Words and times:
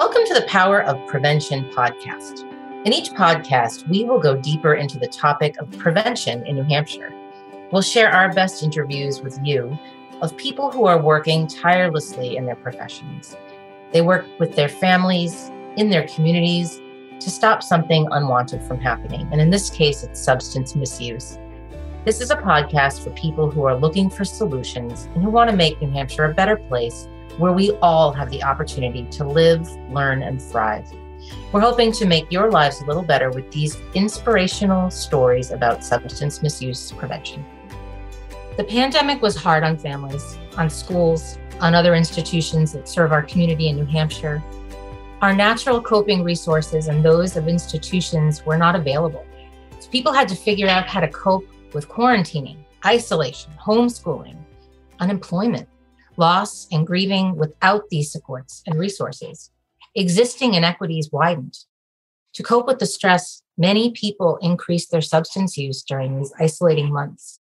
Welcome 0.00 0.24
to 0.28 0.32
the 0.32 0.46
Power 0.46 0.82
of 0.84 1.06
Prevention 1.08 1.70
podcast. 1.72 2.50
In 2.86 2.92
each 2.94 3.10
podcast, 3.10 3.86
we 3.86 4.04
will 4.04 4.18
go 4.18 4.34
deeper 4.34 4.72
into 4.72 4.98
the 4.98 5.06
topic 5.06 5.60
of 5.60 5.70
prevention 5.72 6.42
in 6.46 6.56
New 6.56 6.62
Hampshire. 6.62 7.12
We'll 7.70 7.82
share 7.82 8.10
our 8.10 8.32
best 8.32 8.62
interviews 8.62 9.20
with 9.20 9.38
you 9.44 9.78
of 10.22 10.34
people 10.38 10.70
who 10.70 10.86
are 10.86 10.98
working 10.98 11.46
tirelessly 11.46 12.38
in 12.38 12.46
their 12.46 12.56
professions. 12.56 13.36
They 13.92 14.00
work 14.00 14.24
with 14.38 14.56
their 14.56 14.70
families, 14.70 15.50
in 15.76 15.90
their 15.90 16.08
communities, 16.08 16.80
to 17.20 17.28
stop 17.28 17.62
something 17.62 18.08
unwanted 18.10 18.62
from 18.62 18.80
happening. 18.80 19.28
And 19.30 19.38
in 19.38 19.50
this 19.50 19.68
case, 19.68 20.02
it's 20.02 20.18
substance 20.18 20.74
misuse. 20.74 21.38
This 22.06 22.22
is 22.22 22.30
a 22.30 22.36
podcast 22.36 23.04
for 23.04 23.10
people 23.10 23.50
who 23.50 23.64
are 23.64 23.76
looking 23.76 24.08
for 24.08 24.24
solutions 24.24 25.10
and 25.14 25.22
who 25.22 25.28
want 25.28 25.50
to 25.50 25.56
make 25.56 25.78
New 25.82 25.90
Hampshire 25.90 26.24
a 26.24 26.32
better 26.32 26.56
place 26.56 27.06
where 27.38 27.52
we 27.52 27.72
all 27.82 28.12
have 28.12 28.30
the 28.30 28.42
opportunity 28.42 29.04
to 29.10 29.24
live, 29.24 29.68
learn, 29.90 30.22
and 30.22 30.40
thrive. 30.40 30.90
We're 31.52 31.60
hoping 31.60 31.92
to 31.92 32.06
make 32.06 32.30
your 32.30 32.50
lives 32.50 32.80
a 32.80 32.86
little 32.86 33.02
better 33.02 33.30
with 33.30 33.50
these 33.50 33.76
inspirational 33.94 34.90
stories 34.90 35.50
about 35.50 35.84
substance 35.84 36.42
misuse 36.42 36.92
prevention. 36.92 37.44
The 38.56 38.64
pandemic 38.64 39.22
was 39.22 39.36
hard 39.36 39.64
on 39.64 39.78
families, 39.78 40.38
on 40.56 40.68
schools, 40.68 41.38
on 41.60 41.74
other 41.74 41.94
institutions 41.94 42.72
that 42.72 42.88
serve 42.88 43.12
our 43.12 43.22
community 43.22 43.68
in 43.68 43.76
New 43.76 43.84
Hampshire. 43.84 44.42
Our 45.22 45.34
natural 45.34 45.80
coping 45.80 46.22
resources 46.22 46.88
and 46.88 47.04
those 47.04 47.36
of 47.36 47.48
institutions 47.48 48.44
were 48.44 48.56
not 48.56 48.74
available. 48.74 49.24
So 49.78 49.88
people 49.90 50.12
had 50.12 50.28
to 50.28 50.34
figure 50.34 50.68
out 50.68 50.86
how 50.86 51.00
to 51.00 51.08
cope 51.08 51.46
with 51.72 51.88
quarantining, 51.88 52.58
isolation, 52.84 53.52
homeschooling, 53.58 54.36
unemployment, 54.98 55.68
loss, 56.20 56.68
and 56.70 56.86
grieving 56.86 57.34
without 57.34 57.88
these 57.90 58.12
supports 58.12 58.62
and 58.66 58.78
resources. 58.78 59.50
Existing 59.96 60.54
inequities 60.54 61.10
widened. 61.10 61.58
To 62.34 62.44
cope 62.44 62.68
with 62.68 62.78
the 62.78 62.86
stress, 62.86 63.42
many 63.58 63.90
people 63.90 64.38
increased 64.40 64.92
their 64.92 65.00
substance 65.00 65.56
use 65.56 65.82
during 65.82 66.18
these 66.18 66.32
isolating 66.38 66.92
months. 66.92 67.40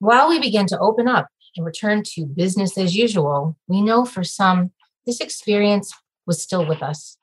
While 0.00 0.28
we 0.28 0.38
began 0.38 0.66
to 0.66 0.78
open 0.78 1.08
up 1.08 1.28
and 1.56 1.64
return 1.64 2.02
to 2.14 2.26
business 2.26 2.76
as 2.76 2.94
usual, 2.94 3.56
we 3.68 3.80
know 3.80 4.04
for 4.04 4.24
some 4.24 4.72
this 5.06 5.20
experience 5.20 5.94
was 6.26 6.42
still 6.42 6.66
with 6.66 6.82
us. 6.82 7.16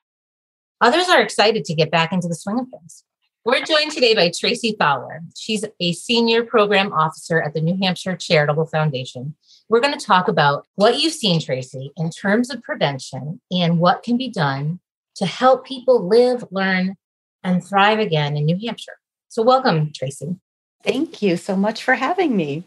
Others 0.81 1.09
are 1.09 1.22
excited 1.22 1.66
to 1.66 1.75
get 1.75 1.92
back 1.92 2.12
into 2.12 2.28
the 2.28 2.36
swing 2.36 2.59
of 2.59 2.68
things. 2.70 3.03
We're 3.48 3.64
joined 3.64 3.94
today 3.94 4.14
by 4.14 4.28
Traci 4.28 4.78
Fowler. 4.78 5.22
She's 5.38 5.64
a 5.80 5.94
senior 5.94 6.44
program 6.44 6.92
officer 6.92 7.42
at 7.42 7.53
the 7.53 7.62
New 7.62 7.78
Hampshire 7.81 8.17
Charitable 8.17 8.66
Foundation. 8.66 9.36
We're 9.70 9.80
going 9.80 9.98
to 9.98 10.06
talk 10.06 10.28
about 10.28 10.67
what 10.76 11.00
you've 11.00 11.14
seen, 11.14 11.40
Traci, 11.40 11.92
in 11.95 12.09
terms 12.09 12.50
of 12.50 12.62
prevention 12.62 13.40
and 13.50 13.80
what 13.80 14.03
can 14.03 14.18
be 14.18 14.28
done 14.28 14.81
to 15.16 15.25
help 15.25 15.66
people 15.66 16.06
live, 16.06 16.44
learn, 16.52 16.98
and 17.42 17.64
thrive 17.64 18.00
again 18.00 18.36
in 18.36 18.44
New 18.44 18.58
Hampshire. 18.66 18.98
So, 19.30 19.44
welcome, 19.44 19.94
Traci. 19.94 20.38
Thank 20.84 21.22
you 21.22 21.38
so 21.38 21.56
much 21.56 21.81
for 21.81 21.94
having 21.94 22.36
me. 22.36 22.66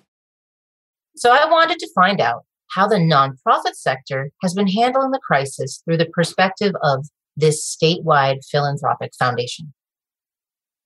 So, 1.15 1.31
I 1.31 1.45
wanted 1.45 1.79
to 1.81 1.93
find 1.95 2.23
out 2.23 2.47
how 2.71 2.89
the 2.89 2.97
nonprofit 2.97 3.75
sector 3.75 4.31
has 4.43 4.55
been 4.55 4.69
handling 4.69 5.11
the 5.11 5.21
crisis 5.23 5.83
through 5.85 5.99
the 5.99 6.11
perspective 6.15 6.73
of 6.83 7.05
this 7.37 7.63
statewide 7.63 8.47
philanthropic 8.51 9.11
foundation 9.19 9.75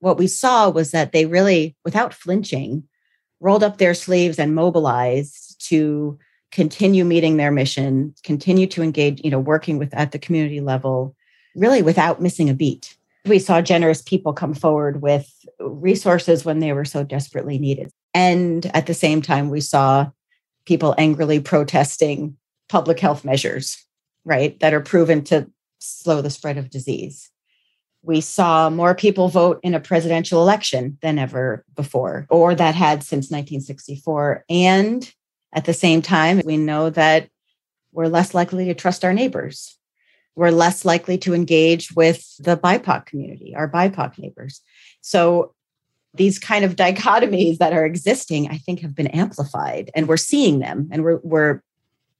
what 0.05 0.19
we 0.19 0.27
saw 0.27 0.69
was 0.69 0.91
that 0.91 1.12
they 1.12 1.24
really, 1.24 1.74
without 1.83 2.12
flinching, 2.12 2.84
rolled 3.41 3.64
up 3.64 3.78
their 3.78 3.94
sleeves 3.94 4.38
and 4.38 4.55
mobilized 4.55 5.56
to 5.69 6.19
continue 6.52 7.05
meeting 7.05 7.38
their 7.38 7.50
mission, 7.50 8.14
continue 8.22 8.66
to 8.66 8.82
engage, 8.82 9.22
you 9.25 9.30
know, 9.30 9.41
working 9.41 9.78
with 9.78 9.92
at 9.94 10.12
the 10.12 10.19
community 10.19 10.60
level, 10.60 11.16
really 11.56 11.81
without 11.81 12.20
missing 12.20 12.50
a 12.50 12.54
beat. 12.54 12.97
We 13.25 13.38
saw 13.38 13.62
generous 13.62 14.03
people 14.03 14.34
come 14.34 14.53
forward 14.53 15.00
with 15.00 15.26
resources 15.59 16.44
when 16.44 16.59
they 16.59 16.75
were 16.75 16.84
so 16.84 17.03
desperately 17.03 17.59
needed. 17.59 17.91
And 18.12 18.66
at 18.76 18.87
the 18.87 18.94
same 18.94 19.22
time, 19.22 19.48
we 19.48 19.62
saw 19.62 20.10
people 20.66 20.94
angrily 20.98 21.41
protesting 21.41 22.37
public 22.69 23.00
health 23.00 23.25
measures, 23.25 23.82
right, 24.26 24.60
that 24.60 24.75
are 24.75 24.82
proven 24.82 25.25
to 25.25 25.50
slow 25.78 26.20
the 26.20 26.31
spread 26.31 26.59
of 26.59 26.69
disease 26.69 27.31
we 28.04 28.20
saw 28.20 28.69
more 28.69 28.94
people 28.94 29.28
vote 29.28 29.59
in 29.62 29.75
a 29.75 29.81
presidential 29.81 30.42
election 30.42 30.98
than 31.00 31.19
ever 31.19 31.65
before, 31.75 32.26
or 32.28 32.54
that 32.54 32.75
had 32.75 33.03
since 33.03 33.31
1964. 33.31 34.44
And 34.50 35.10
at 35.54 35.65
the 35.65 35.72
same 35.72 36.03
time, 36.03 36.43
we 36.44 36.59
know 36.59 36.91
that 36.91 37.28
we're 37.93 38.09
less 38.09 38.34
likely 38.34 38.66
to 38.66 38.75
trust 38.75 39.04
our 39.04 39.14
neighbors. 39.14 39.78
We're 40.37 40.50
less 40.50 40.84
likely 40.84 41.16
to 41.19 41.32
engage 41.32 41.93
with 41.93 42.37
the 42.38 42.56
BIPOC 42.56 43.06
community, 43.06 43.54
our 43.56 43.70
BIPOC 43.70 44.19
neighbors. 44.19 44.60
So 45.00 45.54
these 46.12 46.38
kind 46.38 46.64
of 46.64 46.76
dichotomies 46.76 47.59
that 47.59 47.72
are 47.72 47.87
existing, 47.87 48.50
I 48.50 48.59
think, 48.59 48.81
have 48.81 48.94
been 48.94 49.06
amplified, 49.09 49.91
and 49.94 50.09
we're 50.09 50.19
seeing 50.19 50.59
them, 50.59 50.88
and 50.93 51.03
we're 51.03 51.20
we're 51.22 51.62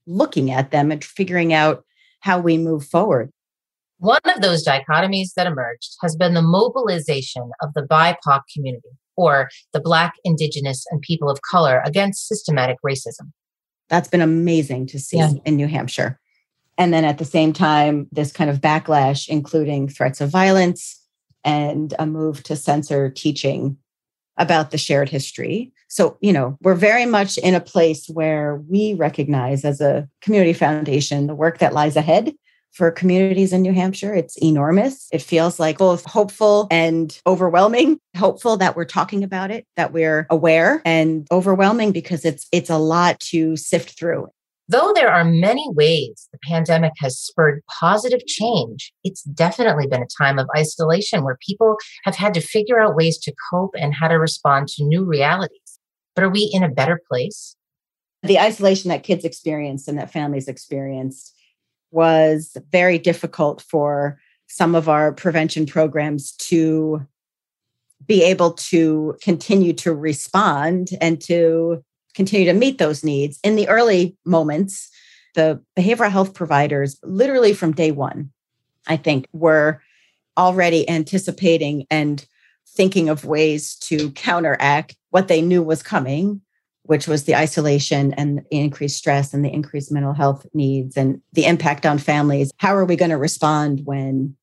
looking 0.07 0.51
at 0.51 0.71
them 0.71 0.91
and 0.91 1.03
figuring 1.03 1.53
out 1.53 1.83
how 2.21 2.39
we 2.39 2.57
move 2.57 2.85
forward. 2.85 3.31
One 3.97 4.19
of 4.25 4.41
those 4.41 4.65
dichotomies 4.65 5.33
that 5.35 5.47
emerged 5.47 5.95
has 6.01 6.15
been 6.15 6.33
the 6.33 6.41
mobilization 6.41 7.49
of 7.61 7.73
the 7.73 7.83
BIPOC 7.83 8.41
community, 8.53 8.89
or 9.15 9.49
the 9.73 9.79
Black, 9.79 10.15
Indigenous, 10.23 10.85
and 10.91 11.01
people 11.01 11.29
of 11.29 11.41
color 11.49 11.81
against 11.85 12.27
systematic 12.27 12.77
racism. 12.85 13.31
That's 13.89 14.09
been 14.09 14.21
amazing 14.21 14.87
to 14.87 14.99
see 14.99 15.17
yeah. 15.17 15.31
in 15.45 15.55
New 15.55 15.67
Hampshire. 15.67 16.19
And 16.77 16.93
then 16.93 17.05
at 17.05 17.19
the 17.19 17.25
same 17.25 17.53
time, 17.53 18.07
this 18.11 18.33
kind 18.33 18.49
of 18.49 18.59
backlash, 18.59 19.29
including 19.29 19.87
threats 19.87 20.19
of 20.19 20.29
violence 20.29 21.01
and 21.45 21.93
a 21.99 22.05
move 22.05 22.43
to 22.43 22.55
censor 22.55 23.09
teaching 23.09 23.77
about 24.37 24.71
the 24.71 24.77
shared 24.77 25.07
history. 25.07 25.71
So, 25.87 26.17
you 26.19 26.33
know, 26.33 26.57
we're 26.61 26.75
very 26.75 27.05
much 27.05 27.37
in 27.37 27.53
a 27.55 27.61
place 27.61 28.07
where 28.07 28.57
we 28.67 28.95
recognize 28.95 29.63
as 29.63 29.79
a 29.79 30.09
community 30.21 30.51
foundation 30.51 31.27
the 31.27 31.35
work 31.35 31.59
that 31.59 31.73
lies 31.73 31.95
ahead 31.95 32.33
for 32.75 32.91
communities 32.91 33.53
in 33.53 33.61
New 33.61 33.73
Hampshire. 33.73 34.13
It's 34.13 34.37
enormous. 34.43 35.07
It 35.13 35.21
feels 35.21 35.59
like 35.59 35.77
both 35.77 36.03
hopeful 36.05 36.67
and 36.69 37.17
overwhelming. 37.25 37.99
Hopeful 38.17 38.57
that 38.57 38.75
we're 38.75 38.85
talking 38.85 39.23
about 39.23 39.51
it, 39.51 39.65
that 39.75 39.91
we're 39.91 40.25
aware, 40.29 40.81
and 40.85 41.27
overwhelming 41.31 41.91
because 41.91 42.23
it's 42.23 42.47
it's 42.51 42.69
a 42.69 42.77
lot 42.77 43.19
to 43.21 43.57
sift 43.57 43.97
through. 43.97 44.27
Though 44.67 44.93
there 44.93 45.11
are 45.11 45.23
many 45.23 45.65
ways 45.73 46.27
the 46.31 46.39
pandemic 46.43 46.93
has 46.99 47.19
spurred 47.19 47.61
positive 47.79 48.25
change, 48.25 48.91
it's 49.03 49.21
definitely 49.23 49.85
been 49.87 50.01
a 50.01 50.23
time 50.23 50.39
of 50.39 50.47
isolation 50.57 51.23
where 51.23 51.37
people 51.45 51.77
have 52.03 52.15
had 52.15 52.33
to 52.33 52.41
figure 52.41 52.79
out 52.79 52.95
ways 52.95 53.17
to 53.19 53.33
cope 53.51 53.75
and 53.77 53.93
how 53.93 54.07
to 54.07 54.15
respond 54.15 54.67
to 54.69 54.83
new 54.83 55.03
realities. 55.03 55.79
But 56.15 56.23
are 56.23 56.29
we 56.29 56.49
in 56.53 56.63
a 56.63 56.69
better 56.69 56.99
place? 57.09 57.55
The 58.23 58.39
isolation 58.39 58.89
that 58.89 59.03
kids 59.03 59.23
experienced 59.23 59.87
and 59.87 59.99
that 59.99 60.11
families 60.11 60.47
experienced 60.47 61.35
was 61.95 62.57
very 62.71 62.99
difficult 62.99 63.61
for 63.61 64.19
some 64.47 64.75
of 64.75 64.89
our 64.89 65.13
prevention 65.13 65.65
programs 65.65 66.33
to 66.33 67.07
be 68.05 68.21
able 68.21 68.51
to 68.51 69.15
continue 69.21 69.73
to 69.73 69.93
respond 69.93 70.89
and 70.99 71.21
to 71.21 71.83
continue 72.13 72.45
to 72.45 72.53
meet 72.53 72.77
those 72.77 73.03
needs. 73.03 73.39
In 73.43 73.55
the 73.55 73.67
early 73.69 74.15
moments, 74.25 74.89
the 75.35 75.61
behavioral 75.77 76.11
health 76.11 76.33
providers, 76.33 76.99
literally 77.01 77.53
from 77.53 77.71
day 77.71 77.91
one, 77.91 78.31
I 78.87 78.97
think, 78.97 79.27
were 79.31 79.81
already 80.37 80.87
anticipating 80.89 81.87
and 81.89 82.25
thinking 82.67 83.07
of 83.07 83.25
ways 83.25 83.75
to 83.75 84.11
counteract 84.11 84.97
what 85.11 85.29
they 85.29 85.41
knew 85.41 85.63
was 85.63 85.81
coming 85.81 86.41
which 86.85 87.07
was 87.07 87.23
the 87.23 87.35
isolation 87.35 88.13
and 88.13 88.39
the 88.39 88.57
increased 88.57 88.97
stress 88.97 89.33
and 89.33 89.43
the 89.43 89.51
increased 89.51 89.91
mental 89.91 90.13
health 90.13 90.45
needs 90.53 90.95
and 90.95 91.21
the 91.33 91.45
impact 91.45 91.85
on 91.85 91.97
families. 91.97 92.51
How 92.57 92.75
are 92.75 92.85
we 92.85 92.95
going 92.95 93.11
to 93.11 93.17
respond 93.17 93.81
when 93.85 94.35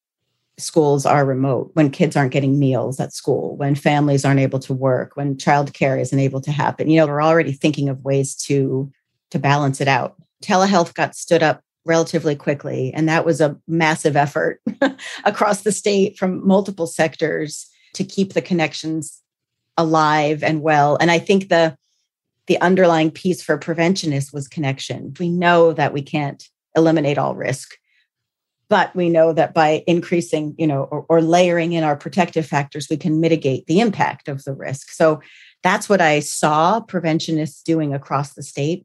schools 0.59 1.07
are 1.07 1.25
remote, 1.25 1.71
when 1.75 1.91
kids 1.91 2.17
aren't 2.17 2.33
getting 2.33 2.59
meals 2.59 3.01
at 3.01 3.13
school, 3.13 3.57
when 3.57 3.75
families 3.75 4.25
aren't 4.25 4.41
able 4.41 4.59
to 4.61 4.75
work, 4.75 5.17
when 5.17 5.37
childcare 5.37 6.01
isn't 6.01 6.19
able 6.19 6.41
to 6.41 6.51
happen? 6.51 6.91
You 6.91 6.99
know, 6.99 7.07
we're 7.07 7.23
already 7.23 7.53
thinking 7.53 7.89
of 7.89 8.05
ways 8.05 8.35
to 8.47 8.91
to 9.31 9.39
balance 9.39 9.81
it 9.81 9.89
out. 9.89 10.17
Telehealth 10.43 10.95
got 10.95 11.15
stood 11.15 11.43
up 11.43 11.63
relatively 11.85 12.37
quickly 12.37 12.93
and 12.95 13.09
that 13.09 13.25
was 13.25 13.41
a 13.41 13.57
massive 13.67 14.15
effort 14.15 14.61
across 15.25 15.63
the 15.63 15.73
state 15.73 16.19
from 16.19 16.47
multiple 16.47 16.87
sectors 16.87 17.67
to 17.95 18.05
keep 18.05 18.35
the 18.35 18.43
connections 18.43 19.21
alive 19.77 20.43
and 20.43 20.63
well. 20.63 20.97
And 21.01 21.11
I 21.11 21.19
think 21.19 21.49
the 21.49 21.77
the 22.47 22.61
underlying 22.61 23.11
piece 23.11 23.43
for 23.43 23.57
preventionists 23.57 24.33
was 24.33 24.49
connection. 24.49 25.15
We 25.19 25.29
know 25.29 25.73
that 25.73 25.93
we 25.93 26.03
can't 26.03 26.43
eliminate 26.77 27.19
all 27.19 27.35
risk, 27.35 27.77
but 28.69 28.95
we 28.97 29.09
know 29.09 29.33
that 29.33 29.55
by 29.55 29.85
increasing, 29.87 30.55
you 30.59 30.67
know, 30.67 30.85
or, 30.85 31.05
or 31.09 31.21
layering 31.21 31.73
in 31.73 31.85
our 31.85 31.97
protective 31.97 32.47
factors, 32.47 32.89
we 32.91 32.97
can 32.97 33.21
mitigate 33.21 33.67
the 33.67 33.81
impact 33.81 34.29
of 34.29 34.45
the 34.45 34.55
risk. 34.55 34.91
So 34.91 35.21
that's 35.63 35.89
what 35.89 36.01
I 36.01 36.21
saw 36.21 36.81
preventionists 36.81 37.63
doing 37.63 37.95
across 37.95 38.35
the 38.35 38.43
state. 38.43 38.85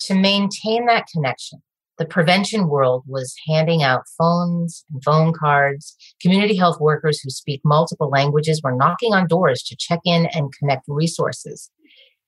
To 0.00 0.14
maintain 0.14 0.86
that 0.86 1.06
connection, 1.12 1.60
the 1.98 2.06
prevention 2.06 2.68
world 2.68 3.02
was 3.06 3.34
handing 3.46 3.82
out 3.82 4.04
phones 4.16 4.84
and 4.90 5.04
phone 5.04 5.34
cards. 5.34 5.94
Community 6.22 6.56
health 6.56 6.80
workers 6.80 7.20
who 7.20 7.28
speak 7.28 7.60
multiple 7.62 8.08
languages 8.08 8.62
were 8.64 8.74
knocking 8.74 9.12
on 9.12 9.26
doors 9.26 9.62
to 9.64 9.76
check 9.76 10.00
in 10.06 10.26
and 10.32 10.54
connect 10.58 10.84
resources. 10.88 11.70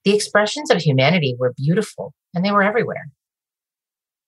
The 0.04 0.14
expressions 0.14 0.70
of 0.70 0.78
humanity 0.78 1.36
were 1.38 1.54
beautiful 1.56 2.12
and 2.34 2.44
they 2.44 2.50
were 2.50 2.62
everywhere. 2.62 3.08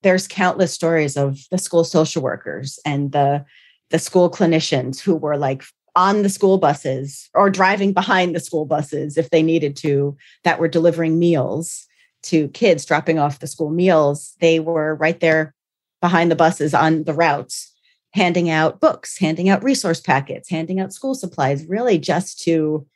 There's 0.03 0.29
countless 0.29 0.73
stories 0.73 1.17
of 1.17 1.39
the 1.51 1.59
school 1.59 1.85
social 1.85 2.23
workers 2.23 2.79
and 2.85 3.13
the 3.13 3.45
the 3.91 3.99
school 3.99 4.31
clinicians 4.31 5.01
who 5.01 5.15
were 5.15 5.37
like 5.37 5.63
on 5.97 6.23
the 6.23 6.29
school 6.29 6.59
buses 6.59 7.29
or 7.35 7.51
driving 7.51 7.93
behind 7.93 8.35
the 8.35 8.41
school 8.41 8.65
buses 8.65 9.17
if 9.17 9.31
they 9.31 9.43
needed 9.43 9.77
to 9.77 10.17
that 10.43 10.59
were 10.59 10.69
delivering 10.69 11.19
meals 11.19 11.87
to 12.23 12.49
kids 12.49 12.85
dropping 12.85 13.19
off 13.19 13.39
the 13.39 13.47
school 13.47 13.71
meals, 13.71 14.35
they 14.41 14.59
were 14.59 14.95
right 14.97 15.21
there 15.21 15.55
behind 16.01 16.31
the 16.31 16.37
buses 16.37 16.75
on 16.75 17.05
the 17.05 17.13
routes, 17.13 17.73
handing 18.15 18.51
out 18.51 18.81
books, 18.81 19.19
handing 19.19 19.49
out 19.49 19.63
resource 19.63 20.01
packets, 20.01 20.51
handing 20.51 20.81
out 20.81 20.93
school 20.93 21.15
supplies, 21.15 21.67
really 21.67 21.99
just 21.99 22.41
to 22.43 22.87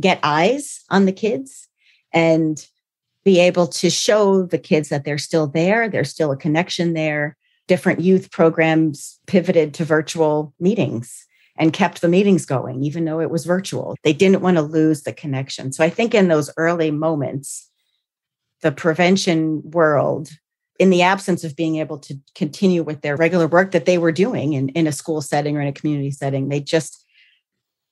get 0.00 0.18
eyes 0.22 0.82
on 0.90 1.04
the 1.04 1.12
kids 1.12 1.68
and 2.12 2.66
be 3.24 3.38
able 3.40 3.66
to 3.66 3.90
show 3.90 4.44
the 4.44 4.58
kids 4.58 4.88
that 4.88 5.04
they're 5.04 5.18
still 5.18 5.46
there, 5.46 5.88
there's 5.88 6.10
still 6.10 6.32
a 6.32 6.36
connection 6.36 6.94
there. 6.94 7.36
Different 7.68 8.00
youth 8.00 8.30
programs 8.30 9.18
pivoted 9.26 9.74
to 9.74 9.84
virtual 9.84 10.54
meetings 10.58 11.26
and 11.56 11.72
kept 11.72 12.00
the 12.00 12.08
meetings 12.08 12.46
going, 12.46 12.82
even 12.82 13.04
though 13.04 13.20
it 13.20 13.30
was 13.30 13.44
virtual. 13.44 13.94
They 14.02 14.12
didn't 14.12 14.40
want 14.40 14.56
to 14.56 14.62
lose 14.62 15.02
the 15.02 15.12
connection. 15.12 15.72
So 15.72 15.84
I 15.84 15.90
think 15.90 16.14
in 16.14 16.28
those 16.28 16.50
early 16.56 16.90
moments, 16.90 17.68
the 18.62 18.72
prevention 18.72 19.62
world 19.64 20.30
in 20.80 20.88
the 20.88 21.02
absence 21.02 21.44
of 21.44 21.54
being 21.54 21.76
able 21.76 21.98
to 21.98 22.18
continue 22.34 22.82
with 22.82 23.02
their 23.02 23.14
regular 23.14 23.46
work 23.46 23.72
that 23.72 23.84
they 23.84 23.98
were 23.98 24.12
doing 24.12 24.54
in, 24.54 24.70
in 24.70 24.86
a 24.86 24.92
school 24.92 25.20
setting 25.20 25.56
or 25.56 25.60
in 25.60 25.68
a 25.68 25.72
community 25.72 26.10
setting 26.10 26.48
they 26.48 26.60
just 26.60 26.99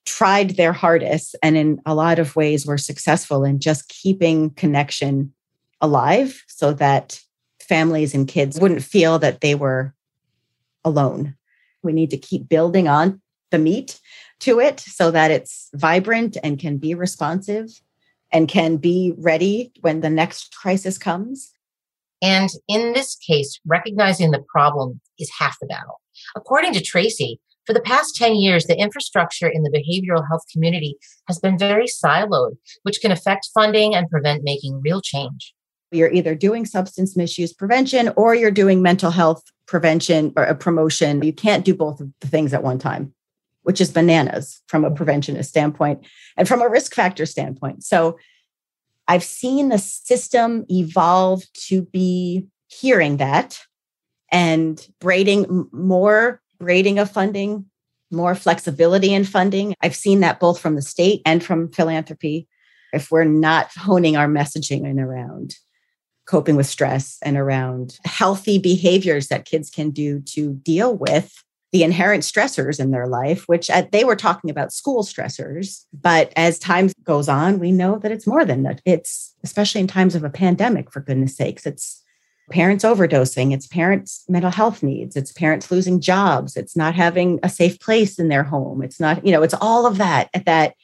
tried 0.09 0.51
their 0.51 0.73
hardest 0.73 1.37
and 1.43 1.57
in 1.57 1.81
a 1.87 1.95
lot 1.95 2.19
of 2.19 2.35
ways 2.37 2.67
were 2.67 2.79
successful 2.79 3.45
in 3.45 3.61
just 3.61 3.89
keeping 3.89 4.51
connection 4.51 5.33
alive 5.81 6.43
so 6.49 6.73
that 6.73 7.21
families 7.61 8.15
and 8.15 8.27
kids 8.27 8.59
wouldn't 8.59 8.83
feel 8.83 9.19
that 9.19 9.41
they 9.41 9.55
were 9.55 9.95
alone 10.85 11.37
we 11.83 11.93
need 11.93 12.11
to 12.11 12.19
keep 12.19 12.49
building 12.49 12.89
on 12.89 13.21
the 13.51 13.59
meat 13.59 14.01
to 14.41 14.61
it 14.61 14.81
so 14.81 15.11
that 15.11 15.31
it's 15.31 15.69
vibrant 15.75 16.37
and 16.43 16.59
can 16.59 16.79
be 16.79 16.95
responsive 16.95 17.69
and 18.33 18.49
can 18.49 18.77
be 18.77 19.15
ready 19.17 19.73
when 19.81 20.01
the 20.01 20.11
next 20.11 20.55
crisis 20.55 20.99
comes. 20.99 21.53
And 22.21 22.51
in 22.69 22.93
this 22.93 23.17
case, 23.17 23.59
recognizing 23.67 24.31
the 24.31 24.45
problem 24.49 25.01
is 25.19 25.31
half 25.39 25.57
the 25.61 25.67
battle. 25.67 26.01
According 26.37 26.75
to 26.75 26.83
Traci, 26.83 27.39
for 27.69 27.75
the 27.75 27.83
past 27.83 28.17
10 28.17 28.37
years, 28.37 28.65
the 28.65 28.81
infrastructure 28.81 29.47
in 29.47 29.63
the 29.63 29.71
behavioral 29.71 30.27
health 30.27 30.41
community 30.51 30.97
has 31.27 31.39
been 31.39 31.59
very 31.59 31.85
siloed, 31.85 32.57
which 32.83 33.03
can 33.03 33.13
affect 33.13 33.51
funding 33.53 33.95
and 33.95 34.09
prevent 34.09 34.43
making 34.43 34.81
real 34.81 35.03
change. 35.03 35.53
You're 35.91 36.11
either 36.11 36.35
doing 36.35 36.65
substance 36.65 37.15
misuse 37.15 37.53
prevention 37.53 38.11
or 38.17 38.35
you're 38.35 38.51
doing 38.51 38.81
mental 38.81 39.11
health 39.11 39.43
prevention 39.67 40.33
or 40.35 40.45
a 40.45 40.55
promotion. 40.55 41.23
You 41.23 41.35
can't 41.35 41.63
do 41.63 41.75
both 41.75 42.01
of 42.01 42.11
the 42.23 42.29
things 42.29 42.55
at 42.55 42.63
one 42.63 42.79
time 42.79 43.15
which 43.63 43.83
is 43.83 43.91
bananas 43.91 44.63
from 44.67 44.83
a 44.83 44.91
preventionist 44.91 45.45
standpoint 45.45 46.01
and 46.39 46.49
from 46.49 46.63
a 46.63 46.69
risk 46.71 46.95
factor 46.95 47.27
standpoint. 47.27 47.85
So 47.85 48.19
I've 49.07 49.23
seen 49.23 49.69
the 49.69 49.77
system 49.77 50.65
evolve 50.71 51.43
to 51.67 51.83
be 51.83 52.47
hearing 52.69 53.19
that 53.19 53.61
and 54.33 54.81
braiding 55.01 55.69
more 55.71 56.41
braiding 56.61 56.99
of 56.99 57.11
funding, 57.11 57.67
more 58.11 58.35
flexibility 58.35 59.13
in 59.13 59.25
funding. 59.25 59.75
I've 59.83 59.97
seen 59.97 60.21
that 60.21 60.41
both 60.41 60.59
from 60.59 60.75
the 60.75 60.83
state 60.83 61.23
and 61.27 61.43
from 61.43 61.71
philanthropy. 61.71 62.49
If 62.93 63.11
we're 63.11 63.25
not 63.25 63.71
honing 63.77 64.17
our 64.17 64.29
messaging 64.29 64.89
and 64.89 64.99
around 64.99 65.57
coping 66.27 66.57
with 66.57 66.67
stress 66.67 67.19
and 67.23 67.37
around 67.37 67.99
healthy 68.05 68.59
behaviors 68.59 69.29
that 69.29 69.47
kids 69.47 69.71
can 69.71 69.91
do 69.91 70.21
to 70.21 70.55
deal 70.55 70.95
with 70.95 71.43
the 71.73 71.83
inherent 71.83 72.23
stressors 72.23 72.81
in 72.81 72.91
their 72.91 73.07
life, 73.07 73.45
which 73.47 73.69
uh, 73.69 73.85
they 73.93 74.05
were 74.05 74.17
talking 74.17 74.51
about 74.51 74.73
school 74.73 75.03
stressors. 75.03 75.85
But 75.93 76.33
as 76.35 76.59
time 76.59 76.91
goes 77.05 77.29
on, 77.29 77.59
we 77.59 77.73
know 77.73 77.99
that 77.99 78.13
it's 78.13 78.27
more 78.27 78.45
than 78.45 78.63
that. 78.63 78.81
It's 78.85 79.35
especially 79.45 79.83
in 79.83 79.87
times 79.87 80.15
of 80.15 80.25
a 80.25 80.31
pandemic, 80.31 80.91
for 80.91 81.01
goodness 81.01 81.37
sakes, 81.37 81.67
it's 81.67 82.03
parents 82.51 82.85
overdosing, 82.85 83.53
it's 83.53 83.67
parents' 83.67 84.25
mental 84.29 84.51
health 84.51 84.83
needs, 84.83 85.17
it's 85.17 85.33
parents 85.33 85.71
losing 85.71 86.01
jobs, 86.01 86.57
it's 86.57 86.77
not 86.77 86.95
having 86.95 87.39
a 87.43 87.49
safe 87.49 87.79
place 87.81 88.19
in 88.19 88.29
their 88.29 88.45
home. 88.45 88.83
It's 88.83 89.01
not, 89.01 89.25
you 89.25 89.33
know, 89.33 89.43
it's 89.43 89.55
all 89.61 89.87
of 89.87 89.99
that 89.99 90.31
that 90.47 90.75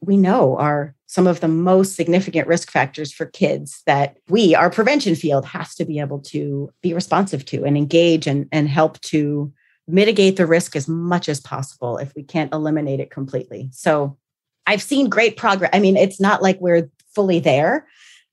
we 0.00 0.16
know 0.16 0.56
are 0.56 0.94
some 1.06 1.26
of 1.26 1.40
the 1.40 1.48
most 1.48 1.96
significant 1.96 2.46
risk 2.46 2.70
factors 2.70 3.12
for 3.12 3.26
kids 3.26 3.82
that 3.86 4.16
we, 4.28 4.54
our 4.54 4.70
prevention 4.70 5.14
field, 5.14 5.44
has 5.46 5.74
to 5.74 5.84
be 5.84 5.98
able 5.98 6.20
to 6.20 6.70
be 6.82 6.92
responsive 6.92 7.44
to 7.46 7.64
and 7.64 7.76
engage 7.76 8.26
and, 8.26 8.46
and 8.52 8.68
help 8.68 9.00
to 9.00 9.52
mitigate 9.86 10.36
the 10.36 10.46
risk 10.46 10.76
as 10.76 10.86
much 10.86 11.28
as 11.28 11.40
possible 11.40 11.96
if 11.96 12.14
we 12.14 12.22
can't 12.22 12.52
eliminate 12.52 13.00
it 13.00 13.10
completely. 13.10 13.70
So 13.72 14.18
I've 14.66 14.82
seen 14.82 15.08
great 15.08 15.36
progress. 15.36 15.70
I 15.72 15.80
mean, 15.80 15.96
it's 15.96 16.20
not 16.20 16.42
like 16.42 16.60
we're 16.60 16.90
fully 17.14 17.40
there, 17.40 17.86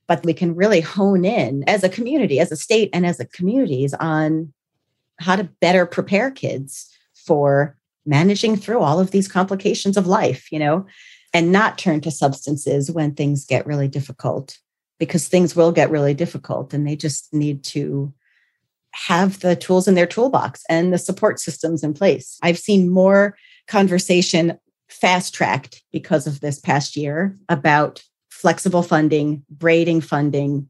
but 0.07 0.23
we 0.25 0.33
can 0.33 0.55
really 0.55 0.81
hone 0.81 1.25
in 1.25 1.63
as 1.67 1.83
a 1.83 1.89
community, 1.89 2.39
as 2.39 2.51
a 2.51 2.57
state, 2.57 2.89
and 2.93 3.05
as 3.05 3.19
a 3.19 3.25
communities 3.25 3.93
on 3.95 4.53
how 5.19 5.35
to 5.35 5.49
better 5.61 5.85
prepare 5.85 6.31
kids 6.31 6.89
for 7.15 7.77
managing 8.05 8.55
through 8.55 8.79
all 8.79 8.99
of 8.99 9.11
these 9.11 9.27
complications 9.27 9.97
of 9.97 10.07
life, 10.07 10.51
you 10.51 10.59
know, 10.59 10.85
and 11.33 11.51
not 11.51 11.77
turn 11.77 12.01
to 12.01 12.11
substances 12.11 12.91
when 12.91 13.13
things 13.13 13.45
get 13.45 13.65
really 13.65 13.87
difficult 13.87 14.57
because 14.99 15.27
things 15.27 15.55
will 15.55 15.71
get 15.71 15.89
really 15.89 16.13
difficult 16.13 16.73
and 16.73 16.87
they 16.87 16.95
just 16.95 17.33
need 17.33 17.63
to 17.63 18.13
have 18.91 19.39
the 19.41 19.55
tools 19.55 19.87
in 19.87 19.95
their 19.95 20.05
toolbox 20.05 20.63
and 20.69 20.93
the 20.93 20.97
support 20.97 21.39
systems 21.39 21.83
in 21.83 21.93
place. 21.93 22.39
I've 22.41 22.57
seen 22.57 22.89
more 22.89 23.37
conversation 23.67 24.57
fast 24.87 25.33
tracked 25.33 25.83
because 25.91 26.27
of 26.27 26.39
this 26.39 26.59
past 26.59 26.95
year 26.95 27.35
about 27.49 28.01
flexible 28.35 28.83
funding, 28.83 29.43
braiding 29.49 30.01
funding, 30.01 30.69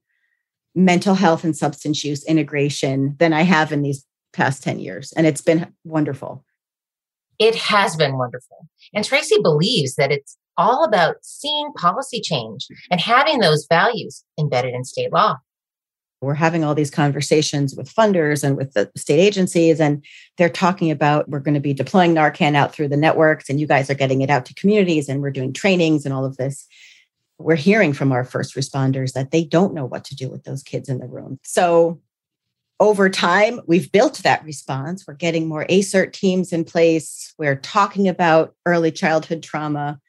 mental 0.75 1.15
health 1.15 1.43
and 1.43 1.57
substance 1.57 2.03
use 2.03 2.23
integration 2.25 3.15
than 3.17 3.33
I 3.33 3.41
have 3.41 3.71
in 3.71 3.81
these 3.81 4.05
past 4.33 4.63
10 4.63 4.79
years. 4.79 5.11
And 5.13 5.25
it's 5.25 5.41
been 5.41 5.73
wonderful. 5.83 6.45
It 7.39 7.55
has 7.55 7.95
been 7.95 8.17
wonderful. 8.17 8.67
And 8.93 9.03
Traci 9.03 9.41
believes 9.41 9.95
that 9.95 10.11
it's 10.11 10.37
all 10.57 10.83
about 10.83 11.15
seeing 11.21 11.73
policy 11.73 12.21
change 12.21 12.67
and 12.91 13.01
having 13.01 13.39
those 13.39 13.65
values 13.67 14.23
embedded 14.39 14.73
in 14.73 14.83
state 14.83 15.11
law 15.11 15.35
we're 16.21 16.33
having 16.33 16.63
all 16.63 16.73
these 16.73 16.89
conversations 16.89 17.75
with 17.75 17.93
funders 17.93 18.43
and 18.43 18.57
with 18.57 18.73
the 18.73 18.89
state 18.97 19.19
agencies 19.19 19.79
and 19.79 20.03
they're 20.37 20.49
talking 20.49 20.89
about 20.89 21.29
we're 21.29 21.39
going 21.39 21.53
to 21.53 21.59
be 21.59 21.73
deploying 21.73 22.15
narcan 22.15 22.55
out 22.55 22.73
through 22.73 22.87
the 22.87 22.97
networks 22.97 23.49
and 23.49 23.59
you 23.59 23.67
guys 23.67 23.89
are 23.89 23.95
getting 23.95 24.21
it 24.21 24.29
out 24.29 24.45
to 24.45 24.53
communities 24.55 25.07
and 25.07 25.21
we're 25.21 25.29
doing 25.29 25.53
trainings 25.53 26.05
and 26.05 26.13
all 26.13 26.25
of 26.25 26.37
this 26.37 26.67
we're 27.37 27.55
hearing 27.55 27.93
from 27.93 28.11
our 28.11 28.23
first 28.23 28.55
responders 28.55 29.13
that 29.13 29.31
they 29.31 29.43
don't 29.43 29.73
know 29.73 29.85
what 29.85 30.05
to 30.05 30.15
do 30.15 30.29
with 30.29 30.43
those 30.43 30.63
kids 30.63 30.89
in 30.89 30.99
the 30.99 31.07
room. 31.07 31.39
So 31.43 32.01
over 32.79 33.09
time 33.09 33.61
we've 33.67 33.91
built 33.91 34.17
that 34.19 34.43
response. 34.43 35.05
We're 35.07 35.15
getting 35.15 35.47
more 35.47 35.65
acert 35.69 36.13
teams 36.13 36.51
in 36.51 36.63
place. 36.63 37.33
We're 37.37 37.55
talking 37.55 38.07
about 38.07 38.55
early 38.65 38.91
childhood 38.91 39.43
trauma. 39.43 39.99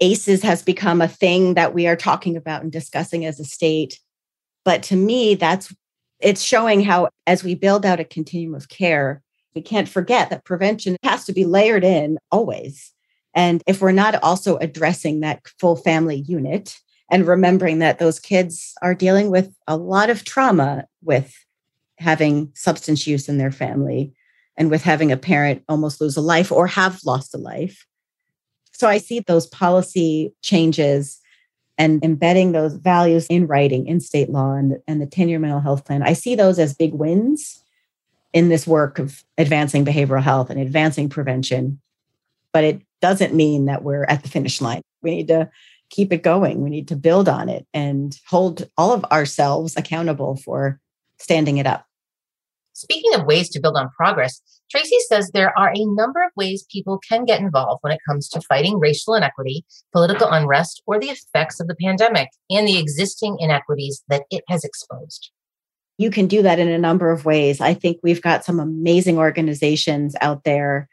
Aces 0.00 0.42
has 0.42 0.62
become 0.62 1.00
a 1.00 1.08
thing 1.08 1.54
that 1.54 1.74
we 1.74 1.86
are 1.86 1.96
talking 1.96 2.36
about 2.36 2.62
and 2.62 2.72
discussing 2.72 3.24
as 3.24 3.38
a 3.38 3.44
state. 3.44 4.00
But 4.64 4.82
to 4.84 4.96
me, 4.96 5.34
that's 5.34 5.74
it's 6.20 6.42
showing 6.42 6.80
how 6.80 7.10
as 7.26 7.44
we 7.44 7.54
build 7.54 7.84
out 7.84 8.00
a 8.00 8.04
continuum 8.04 8.54
of 8.54 8.68
care, 8.68 9.22
we 9.54 9.62
can't 9.62 9.88
forget 9.88 10.30
that 10.30 10.44
prevention 10.44 10.96
has 11.02 11.24
to 11.26 11.32
be 11.32 11.44
layered 11.44 11.84
in 11.84 12.18
always. 12.32 12.93
And 13.34 13.62
if 13.66 13.80
we're 13.80 13.92
not 13.92 14.22
also 14.22 14.56
addressing 14.58 15.20
that 15.20 15.46
full 15.58 15.76
family 15.76 16.16
unit 16.16 16.78
and 17.10 17.26
remembering 17.26 17.80
that 17.80 17.98
those 17.98 18.18
kids 18.18 18.74
are 18.80 18.94
dealing 18.94 19.30
with 19.30 19.54
a 19.66 19.76
lot 19.76 20.10
of 20.10 20.24
trauma 20.24 20.86
with 21.02 21.34
having 21.98 22.50
substance 22.54 23.06
use 23.06 23.28
in 23.28 23.38
their 23.38 23.52
family 23.52 24.12
and 24.56 24.70
with 24.70 24.82
having 24.82 25.12
a 25.12 25.16
parent 25.16 25.62
almost 25.68 26.00
lose 26.00 26.16
a 26.16 26.20
life 26.20 26.50
or 26.52 26.66
have 26.66 27.00
lost 27.04 27.34
a 27.34 27.38
life. 27.38 27.86
So 28.72 28.88
I 28.88 28.98
see 28.98 29.20
those 29.20 29.46
policy 29.46 30.32
changes 30.42 31.20
and 31.76 32.04
embedding 32.04 32.52
those 32.52 32.74
values 32.74 33.26
in 33.26 33.46
writing 33.46 33.86
in 33.86 34.00
state 34.00 34.30
law 34.30 34.54
and, 34.54 34.78
and 34.86 35.00
the 35.00 35.06
10 35.06 35.28
year 35.28 35.38
mental 35.38 35.60
health 35.60 35.84
plan, 35.84 36.02
I 36.02 36.12
see 36.12 36.34
those 36.34 36.58
as 36.58 36.74
big 36.74 36.94
wins 36.94 37.62
in 38.32 38.48
this 38.48 38.66
work 38.66 38.98
of 38.98 39.24
advancing 39.38 39.84
behavioral 39.84 40.22
health 40.22 40.50
and 40.50 40.60
advancing 40.60 41.08
prevention. 41.08 41.80
But 42.52 42.64
it 42.64 42.82
doesn't 43.04 43.34
mean 43.34 43.66
that 43.66 43.82
we're 43.82 44.04
at 44.04 44.22
the 44.22 44.30
finish 44.30 44.62
line. 44.62 44.80
We 45.02 45.10
need 45.10 45.28
to 45.28 45.50
keep 45.90 46.10
it 46.10 46.22
going. 46.22 46.62
We 46.62 46.70
need 46.70 46.88
to 46.88 46.96
build 46.96 47.28
on 47.28 47.50
it 47.50 47.66
and 47.74 48.18
hold 48.26 48.66
all 48.78 48.92
of 48.92 49.04
ourselves 49.12 49.76
accountable 49.76 50.36
for 50.36 50.80
standing 51.18 51.58
it 51.58 51.66
up. 51.66 51.84
Speaking 52.72 53.12
of 53.12 53.26
ways 53.26 53.50
to 53.50 53.60
build 53.60 53.76
on 53.76 53.90
progress, 53.90 54.40
Traci 54.74 54.96
says 55.06 55.30
there 55.34 55.52
are 55.58 55.70
a 55.76 55.84
number 55.84 56.22
of 56.22 56.30
ways 56.34 56.64
people 56.72 56.98
can 57.06 57.26
get 57.26 57.42
involved 57.42 57.80
when 57.82 57.92
it 57.92 58.00
comes 58.08 58.26
to 58.30 58.40
fighting 58.40 58.78
racial 58.78 59.14
inequity, 59.14 59.66
political 59.92 60.30
unrest, 60.30 60.82
or 60.86 60.98
the 60.98 61.10
effects 61.10 61.60
of 61.60 61.68
the 61.68 61.76
pandemic 61.76 62.30
and 62.48 62.66
the 62.66 62.78
existing 62.78 63.36
inequities 63.38 64.02
that 64.08 64.22
it 64.30 64.44
has 64.48 64.64
exposed. 64.64 65.30
You 65.98 66.10
can 66.10 66.26
do 66.26 66.40
that 66.40 66.58
in 66.58 66.68
a 66.68 66.78
number 66.78 67.10
of 67.10 67.26
ways. 67.26 67.60
I 67.60 67.74
think 67.74 67.98
we've 68.02 68.22
got 68.22 68.46
some 68.46 68.60
amazing 68.60 69.18
organizations 69.18 70.16
out 70.22 70.44
there 70.44 70.88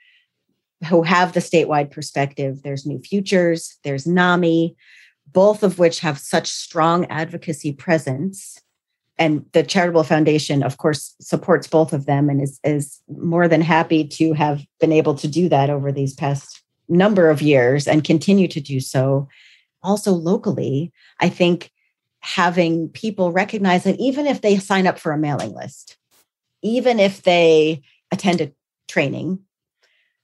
who 0.87 1.03
have 1.03 1.33
the 1.33 1.39
statewide 1.39 1.91
perspective. 1.91 2.61
There's 2.63 2.85
New 2.85 2.99
Futures, 2.99 3.77
there's 3.83 4.07
NAMI, 4.07 4.75
both 5.31 5.63
of 5.63 5.79
which 5.79 5.99
have 5.99 6.19
such 6.19 6.49
strong 6.49 7.05
advocacy 7.05 7.71
presence 7.71 8.59
and 9.21 9.45
the 9.51 9.61
charitable 9.61 10.03
foundation 10.03 10.63
of 10.63 10.77
course 10.77 11.15
supports 11.21 11.67
both 11.67 11.93
of 11.93 12.05
them 12.05 12.29
and 12.29 12.41
is, 12.41 12.59
is 12.63 12.99
more 13.07 13.47
than 13.47 13.61
happy 13.61 14.07
to 14.07 14.33
have 14.33 14.65
been 14.79 14.91
able 14.91 15.13
to 15.15 15.27
do 15.27 15.47
that 15.47 15.69
over 15.69 15.91
these 15.91 16.13
past 16.13 16.63
number 16.89 17.29
of 17.29 17.41
years 17.41 17.87
and 17.87 18.03
continue 18.03 18.47
to 18.47 18.59
do 18.59 18.79
so 18.79 19.27
also 19.83 20.11
locally 20.11 20.91
i 21.19 21.29
think 21.29 21.71
having 22.19 22.89
people 22.89 23.31
recognize 23.31 23.83
that 23.83 23.99
even 23.99 24.27
if 24.27 24.41
they 24.41 24.57
sign 24.57 24.87
up 24.87 24.97
for 24.97 25.11
a 25.11 25.17
mailing 25.17 25.53
list 25.53 25.97
even 26.61 26.99
if 26.99 27.21
they 27.23 27.81
attend 28.11 28.41
a 28.41 28.51
training 28.87 29.39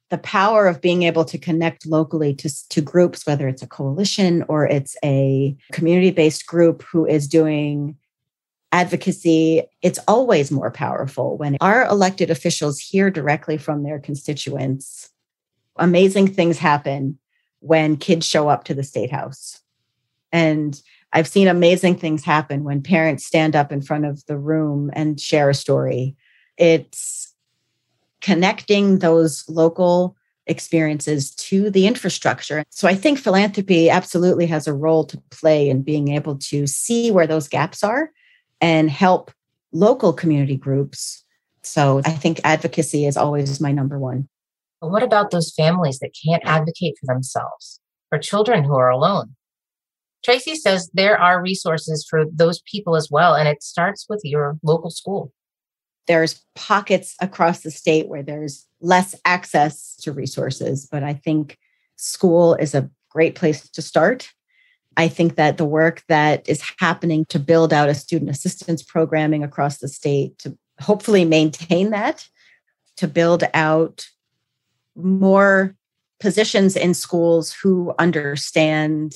the 0.10 0.18
power 0.18 0.68
of 0.68 0.82
being 0.82 1.04
able 1.04 1.26
to 1.26 1.38
connect 1.38 1.86
locally 1.86 2.34
to, 2.36 2.70
to 2.70 2.82
groups 2.82 3.26
whether 3.26 3.48
it's 3.48 3.62
a 3.62 3.68
coalition 3.68 4.44
or 4.48 4.66
it's 4.66 4.96
a 5.04 5.56
community-based 5.72 6.46
group 6.46 6.84
who 6.84 7.06
is 7.06 7.28
doing 7.28 7.98
advocacy, 8.72 9.64
it's 9.82 10.00
always 10.08 10.52
more 10.52 10.72
powerful 10.72 11.38
when 11.38 11.58
our 11.62 11.86
elected 11.86 12.30
officials 12.30 12.80
hear 12.80 13.10
directly 13.10 13.58
from 13.58 13.84
their 13.84 14.00
constituents. 14.00 15.10
Amazing 15.78 16.28
things 16.34 16.58
happen 16.58 17.18
when 17.60 17.98
kids 17.98 18.26
show 18.26 18.50
up 18.50 18.64
to 18.66 18.74
the 18.74 18.84
state 18.84 19.12
house. 19.12 19.62
And 20.32 20.80
I've 21.14 21.28
seen 21.28 21.48
amazing 21.48 21.96
things 21.96 22.24
happen 22.24 22.64
when 22.64 22.82
parents 22.82 23.26
stand 23.26 23.56
up 23.56 23.72
in 23.72 23.82
front 23.82 24.06
of 24.06 24.26
the 24.26 24.38
room 24.38 24.92
and 24.94 25.20
share 25.20 25.50
a 25.50 25.54
story. 25.56 26.16
It's 26.58 27.34
connecting 28.22 29.00
those 29.00 29.48
local 29.48 30.16
experiences 30.48 31.32
to 31.36 31.70
the 31.70 31.88
infrastructure. 31.88 32.64
So 32.70 32.88
I 32.88 32.96
think 32.96 33.20
philanthropy 33.20 33.90
absolutely 33.90 34.46
has 34.48 34.68
a 34.68 34.74
role 34.74 35.04
to 35.06 35.22
play 35.30 35.70
in 35.70 35.84
being 35.84 36.10
able 36.10 36.38
to 36.38 36.66
see 36.68 37.12
where 37.12 37.28
those 37.28 37.48
gaps 37.48 37.84
are 37.84 38.12
and 38.62 38.90
help 38.90 39.32
local 39.72 40.14
community 40.14 40.56
groups. 40.56 41.24
So 41.64 42.02
I 42.06 42.12
think 42.12 42.40
advocacy 42.44 43.06
is 43.06 43.18
always 43.18 43.60
my 43.60 43.72
number 43.72 44.00
one. 44.00 44.30
But 44.80 44.92
what 44.92 45.04
about 45.04 45.32
those 45.32 45.52
families 45.52 46.00
that 46.00 46.16
can't 46.26 46.44
advocate 46.46 46.96
for 47.00 47.14
themselves 47.14 47.82
or 48.12 48.20
children 48.20 48.64
who 48.64 48.76
are 48.76 48.90
alone? 48.90 49.36
Traci 50.26 50.56
says 50.56 50.90
there 50.94 51.20
are 51.20 51.42
resources 51.42 52.06
for 52.10 52.26
those 52.32 52.62
people 52.62 52.96
as 52.96 53.10
well, 53.12 53.36
and 53.36 53.48
it 53.48 53.64
starts 53.64 54.06
with 54.10 54.22
your 54.24 54.58
local 54.64 54.90
school. 54.90 55.32
There's 56.08 56.42
pockets 56.56 57.16
across 57.22 57.62
the 57.62 57.72
state 57.72 58.08
where 58.08 58.24
there's 58.24 58.66
less 58.82 59.16
access 59.26 59.96
to 59.98 60.12
resources, 60.12 60.88
but 60.90 61.04
I 61.04 61.14
think 61.14 61.58
school 61.98 62.56
is 62.56 62.74
a 62.74 62.90
great 63.10 63.36
place 63.36 63.70
to 63.70 63.82
start. 63.82 64.32
I 64.96 65.08
think 65.08 65.36
that 65.36 65.58
the 65.58 65.66
work 65.66 66.04
that 66.08 66.48
is 66.48 66.64
happening 66.80 67.26
to 67.26 67.40
build 67.40 67.72
out 67.72 67.90
a 67.90 67.96
student 67.96 68.32
assistance 68.32 68.82
programming 68.82 69.44
across 69.44 69.78
the 69.78 69.88
state 69.88 70.38
to 70.40 70.58
hopefully 70.80 71.26
maintain 71.26 71.92
that, 71.92 72.28
to 72.98 73.08
build 73.08 73.44
out 73.54 74.08
more 74.96 75.76
positions 76.20 76.76
in 76.76 76.94
schools 76.94 77.54
who 77.54 77.94
understand 78.00 79.16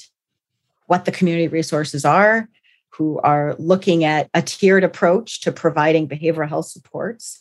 what 0.85 1.05
the 1.05 1.11
community 1.11 1.47
resources 1.47 2.05
are, 2.05 2.47
who 2.93 3.19
are 3.19 3.55
looking 3.57 4.03
at 4.03 4.29
a 4.33 4.41
tiered 4.41 4.83
approach 4.83 5.41
to 5.41 5.51
providing 5.51 6.07
behavioral 6.07 6.49
health 6.49 6.67
supports. 6.67 7.39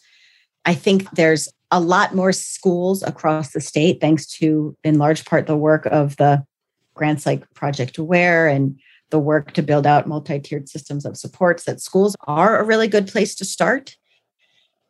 I 0.65 0.75
think 0.75 1.11
there's 1.13 1.49
a 1.71 1.81
lot 1.81 2.15
more 2.15 2.33
schools 2.33 3.03
across 3.03 3.53
the 3.53 3.61
state, 3.61 4.01
thanks 4.01 4.27
to, 4.39 4.77
in 4.85 4.99
large 4.99 5.25
part, 5.25 5.47
the 5.47 5.57
work 5.57 5.87
of 5.87 6.17
the 6.17 6.45
grants 6.95 7.27
like 7.27 7.49
Project 7.55 7.99
Aware 7.99 8.49
and 8.49 8.79
the 9.11 9.19
work 9.19 9.53
to 9.53 9.63
build 9.63 9.87
out 9.87 10.07
multi 10.07 10.39
tiered 10.39 10.69
systems 10.69 11.05
of 11.05 11.17
supports, 11.17 11.65
that 11.65 11.81
schools 11.81 12.17
are 12.27 12.59
a 12.59 12.65
really 12.65 12.89
good 12.89 13.09
place 13.09 13.35
to 13.37 13.45
start. 13.45 13.97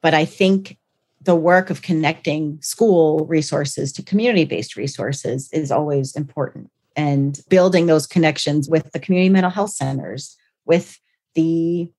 But 0.02 0.14
I 0.14 0.24
think 0.24 0.76
the 1.22 1.36
work 1.36 1.70
of 1.70 1.82
connecting 1.82 2.60
school 2.62 3.26
resources 3.26 3.92
to 3.92 4.02
community 4.02 4.44
based 4.44 4.76
resources 4.76 5.50
is 5.52 5.70
always 5.70 6.14
important. 6.16 6.70
And 6.96 7.40
building 7.48 7.86
those 7.86 8.06
connections 8.06 8.68
with 8.68 8.90
the 8.92 8.98
community 8.98 9.30
mental 9.30 9.50
health 9.50 9.70
centers, 9.70 10.36
with 10.70 11.00
the 11.34 11.90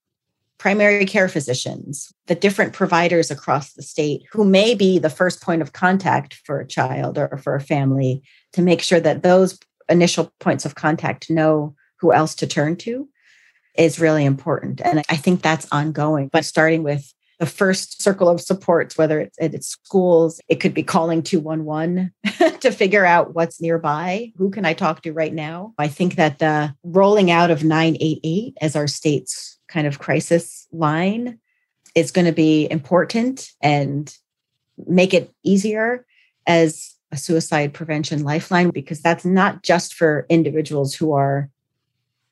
primary 0.58 1.06
care 1.06 1.28
physicians, 1.28 2.14
the 2.28 2.36
different 2.36 2.72
providers 2.72 3.30
across 3.30 3.74
the 3.74 3.84
state 3.84 4.22
who 4.32 4.46
may 4.46 4.74
be 4.74 4.98
the 4.98 5.10
first 5.10 5.42
point 5.42 5.62
of 5.62 5.74
contact 5.74 6.36
for 6.46 6.62
a 6.62 6.68
child 6.68 7.18
or 7.18 7.38
for 7.44 7.54
a 7.54 7.60
family 7.60 8.24
to 8.54 8.62
make 8.62 8.82
sure 8.82 9.02
that 9.02 9.24
those 9.24 9.60
initial 9.90 10.32
points 10.40 10.64
of 10.64 10.76
contact 10.76 11.30
know 11.30 11.76
who 12.00 12.14
else 12.14 12.34
to 12.34 12.48
turn 12.48 12.78
to 12.78 13.10
is 13.78 14.00
really 14.00 14.24
important. 14.24 14.80
And 14.80 15.04
I 15.10 15.18
think 15.18 15.42
that's 15.42 15.68
ongoing, 15.70 16.30
but 16.32 16.46
starting 16.46 16.82
with 16.82 17.14
the 17.42 17.48
first 17.48 18.04
circle 18.04 18.30
of 18.30 18.40
supports, 18.40 19.00
whether 19.00 19.20
it's 19.20 19.36
at 19.42 19.56
its 19.56 19.66
schools, 19.66 20.40
it 20.48 20.60
could 20.60 20.76
be 20.76 20.84
calling 20.84 21.24
211 21.24 22.14
to 22.60 22.72
figure 22.72 23.04
out 23.04 23.34
what's 23.34 23.60
nearby. 23.60 24.32
Who 24.38 24.52
can 24.52 24.64
I 24.64 24.76
talk 24.76 25.02
to 25.02 25.12
right 25.12 25.34
now? 25.34 25.74
I 25.80 25.88
think 25.88 26.18
that 26.18 26.38
the 26.38 26.76
rolling 26.84 27.32
out 27.32 27.50
of 27.50 27.64
988 27.64 28.56
as 28.62 28.76
our 28.76 28.86
state's 28.86 29.58
kind 29.68 29.88
of 29.88 29.98
crisis 29.98 30.68
line 30.72 31.40
is 31.96 32.12
going 32.12 32.26
to 32.26 32.32
be 32.32 32.68
important 32.70 33.50
and 33.60 34.16
make 34.86 35.16
it 35.16 35.34
easier 35.42 36.06
as 36.46 36.94
a 37.12 37.18
suicide 37.18 37.74
prevention 37.74 38.24
lifeline 38.24 38.70
because 38.70 39.02
that's 39.02 39.26
not 39.26 39.64
just 39.64 39.96
for 39.96 40.28
individuals 40.30 40.94
who 40.94 41.14
are 41.14 41.50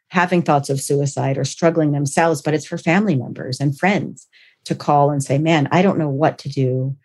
having 0.09 0.43
thoughts 0.43 0.69
of 0.69 0.79
suicide 0.79 1.35
or 1.35 1.45
struggling 1.45 1.93
themselves, 1.93 2.43
but 2.43 2.53
it's 2.53 2.65
for 2.65 2.77
family 2.77 3.15
members 3.15 3.59
and 3.59 3.77
friends 3.77 4.27
to 4.65 4.75
call 4.75 5.11
and 5.11 5.23
say, 5.23 5.37
Man, 5.37 5.67
I 5.71 5.81
don't 5.81 5.97
know 5.97 6.09
what 6.09 6.37
to 6.39 6.49
do. 6.49 6.95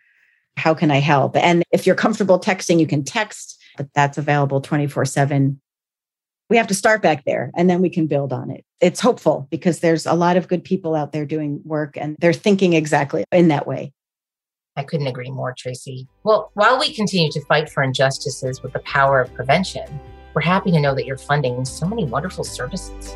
How 0.57 0.73
can 0.73 0.91
I 0.91 0.99
help? 0.99 1.35
And 1.35 1.63
if 1.71 1.85
you're 1.85 1.95
comfortable 1.95 2.39
texting, 2.39 2.79
you 2.79 2.87
can 2.87 3.03
text, 3.03 3.61
but 3.77 3.87
that's 3.93 4.17
available 4.17 4.61
24 4.61 5.05
7. 5.05 5.59
We 6.49 6.57
have 6.57 6.67
to 6.67 6.75
start 6.75 7.01
back 7.01 7.25
there 7.25 7.51
and 7.55 7.69
then 7.69 7.81
we 7.81 7.89
can 7.89 8.05
build 8.05 8.31
on 8.31 8.51
it. 8.51 8.63
It's 8.79 8.99
hopeful 8.99 9.47
because 9.49 9.79
there's 9.79 10.05
a 10.05 10.13
lot 10.13 10.37
of 10.37 10.47
good 10.47 10.63
people 10.63 10.93
out 10.93 11.11
there 11.11 11.25
doing 11.25 11.59
work 11.65 11.97
and 11.97 12.15
they're 12.19 12.33
thinking 12.33 12.73
exactly 12.73 13.25
in 13.31 13.47
that 13.47 13.65
way. 13.65 13.93
I 14.77 14.83
couldn't 14.83 15.07
agree 15.07 15.31
more, 15.31 15.55
Traci. 15.55 16.05
Well, 16.23 16.51
while 16.53 16.77
we 16.77 16.93
continue 16.93 17.31
to 17.31 17.41
fight 17.45 17.69
for 17.69 17.81
injustices 17.81 18.61
with 18.61 18.73
the 18.73 18.79
power 18.79 19.21
of 19.21 19.33
prevention, 19.33 19.99
we're 20.33 20.41
happy 20.41 20.69
to 20.71 20.79
know 20.79 20.93
that 20.93 21.05
you're 21.05 21.17
funding 21.17 21.63
so 21.63 21.87
many 21.87 22.05
wonderful 22.05 22.43
services. 22.43 23.15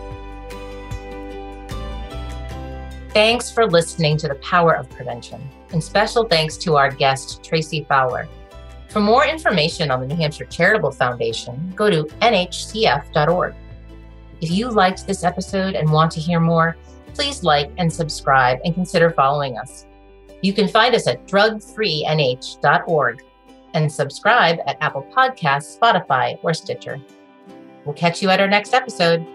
Thanks 3.19 3.51
for 3.51 3.67
listening 3.67 4.15
to 4.19 4.29
The 4.29 4.35
Power 4.35 4.77
of 4.77 4.89
Prevention, 4.89 5.41
and 5.73 5.83
special 5.83 6.23
thanks 6.23 6.55
to 6.55 6.77
our 6.77 6.89
guest, 6.89 7.43
Traci 7.43 7.85
Fowler. 7.85 8.29
For 8.87 9.01
more 9.01 9.25
information 9.25 9.91
on 9.91 9.99
the 9.99 10.07
New 10.07 10.15
Hampshire 10.15 10.45
Charitable 10.45 10.93
Foundation, 10.93 11.73
go 11.75 11.89
to 11.89 12.05
nhcf.org. 12.21 13.55
If 14.39 14.51
you 14.51 14.69
liked 14.69 15.05
this 15.05 15.25
episode 15.25 15.75
and 15.75 15.91
want 15.91 16.13
to 16.13 16.21
hear 16.21 16.39
more, 16.39 16.77
please 17.13 17.43
like 17.43 17.69
and 17.77 17.91
subscribe 17.91 18.59
and 18.63 18.73
consider 18.73 19.11
following 19.11 19.57
us. 19.57 19.85
You 20.41 20.53
can 20.53 20.69
find 20.69 20.95
us 20.95 21.05
at 21.05 21.27
drugfreenh.org 21.27 23.23
and 23.73 23.91
subscribe 23.91 24.59
at 24.65 24.77
Apple 24.79 25.05
Podcasts, 25.13 25.77
Spotify, 25.77 26.39
or 26.41 26.53
Stitcher. 26.53 27.01
We'll 27.83 27.95
catch 27.95 28.21
you 28.21 28.29
at 28.29 28.39
our 28.39 28.47
next 28.47 28.73
episode. 28.73 29.27